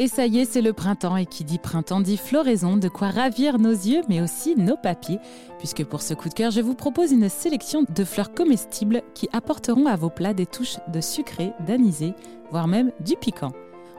[0.00, 3.10] Et ça y est, c'est le printemps et qui dit printemps dit floraison, de quoi
[3.10, 5.18] ravir nos yeux mais aussi nos papiers,
[5.58, 9.28] puisque pour ce coup de cœur, je vous propose une sélection de fleurs comestibles qui
[9.32, 12.14] apporteront à vos plats des touches de sucré, d'anisé,
[12.52, 13.50] voire même du piquant.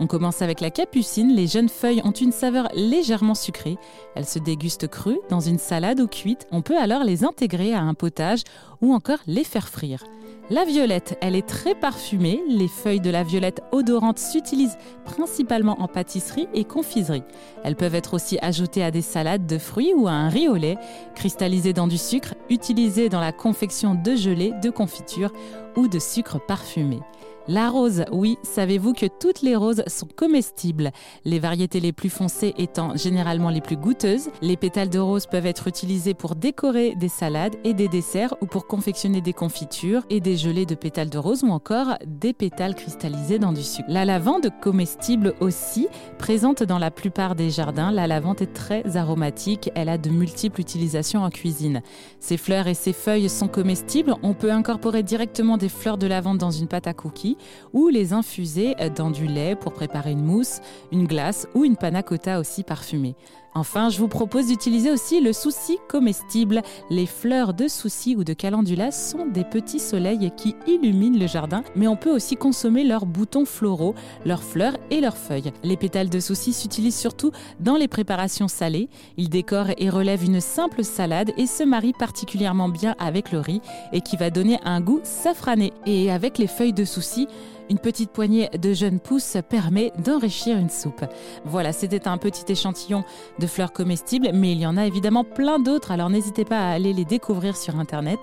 [0.00, 1.36] On commence avec la capucine.
[1.36, 3.78] Les jeunes feuilles ont une saveur légèrement sucrée.
[4.16, 6.48] Elles se dégustent crues dans une salade ou cuite.
[6.50, 8.42] On peut alors les intégrer à un potage
[8.80, 10.02] ou encore les faire frire.
[10.50, 12.42] La violette, elle est très parfumée.
[12.46, 14.76] Les feuilles de la violette odorante s'utilisent
[15.06, 17.22] principalement en pâtisserie et confiserie.
[17.62, 20.56] Elles peuvent être aussi ajoutées à des salades de fruits ou à un riz au
[20.56, 20.76] lait,
[21.14, 25.32] cristallisées dans du sucre, utilisées dans la confection de gelée, de confiture
[25.76, 27.00] ou de sucre parfumé.
[27.46, 30.92] La rose, oui, savez-vous que toutes les roses sont comestibles,
[31.26, 34.30] les variétés les plus foncées étant généralement les plus goûteuses.
[34.40, 38.46] Les pétales de rose peuvent être utilisés pour décorer des salades et des desserts ou
[38.46, 42.74] pour confectionner des confitures et des gelées de pétales de rose ou encore des pétales
[42.74, 43.88] cristallisés dans du sucre.
[43.90, 45.86] La lavande, comestible aussi,
[46.18, 50.62] présente dans la plupart des jardins, la lavande est très aromatique, elle a de multiples
[50.62, 51.82] utilisations en cuisine.
[52.20, 56.38] Ses fleurs et ses feuilles sont comestibles, on peut incorporer directement des fleurs de lavande
[56.38, 57.33] dans une pâte à cookies
[57.72, 60.60] ou les infuser dans du lait pour préparer une mousse,
[60.92, 63.14] une glace ou une panna cotta aussi parfumée.
[63.56, 66.62] Enfin, je vous propose d'utiliser aussi le souci comestible.
[66.90, 71.62] Les fleurs de souci ou de calendula sont des petits soleils qui illuminent le jardin,
[71.76, 73.94] mais on peut aussi consommer leurs boutons floraux,
[74.26, 75.52] leurs fleurs et leurs feuilles.
[75.62, 77.30] Les pétales de souci s'utilisent surtout
[77.60, 78.88] dans les préparations salées.
[79.16, 83.60] Ils décorent et relèvent une simple salade et se marient particulièrement bien avec le riz
[83.92, 85.72] et qui va donner un goût safrané.
[85.86, 87.28] Et avec les feuilles de souci,
[87.70, 91.04] une petite poignée de jeunes pousses permet d'enrichir une soupe.
[91.44, 93.04] Voilà, c'était un petit échantillon
[93.46, 96.92] fleurs comestibles, mais il y en a évidemment plein d'autres, alors n'hésitez pas à aller
[96.92, 98.18] les découvrir sur Internet.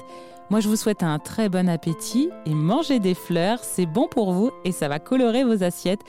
[0.49, 4.33] Moi, je vous souhaite un très bon appétit et manger des fleurs, c'est bon pour
[4.33, 6.01] vous et ça va colorer vos assiettes.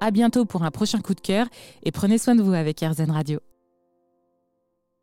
[0.00, 1.46] À bientôt pour un prochain coup de cœur
[1.82, 3.40] et prenez soin de vous avec RZN Radio.